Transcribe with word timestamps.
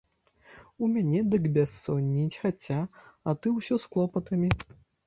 У 0.83 0.87
мяне 0.93 1.21
дык 1.35 1.43
бяссонне 1.59 2.25
хаця, 2.47 2.81
а 3.27 3.41
ты 3.45 3.59
ўсё 3.61 3.73
з 3.87 3.95
клопатамі. 3.95 4.57